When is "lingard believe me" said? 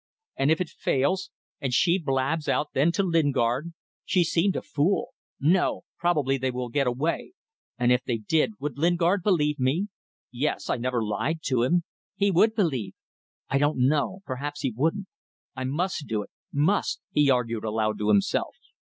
8.79-9.89